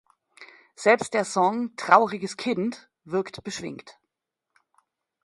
[0.75, 3.99] Selbst der Song "Trauriges Kind" wirkt beschwingt.